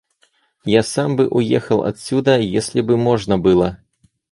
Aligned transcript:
—Я 0.65 0.81
сам 0.81 1.15
бы 1.15 1.27
уехал 1.27 1.83
отсюда, 1.83 2.39
если 2.39 2.81
бы 2.81 2.97
можно 2.97 3.37
было. 3.37 3.77